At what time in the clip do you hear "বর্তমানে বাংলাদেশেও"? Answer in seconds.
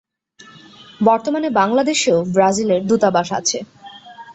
1.01-2.17